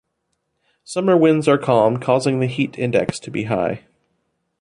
Summer 0.83 1.15
winds 1.15 1.47
are 1.47 1.59
calm, 1.59 1.97
causing 1.99 2.39
the 2.39 2.47
heat 2.47 2.79
index 2.79 3.19
to 3.19 3.29
be 3.29 3.43
high. 3.43 3.85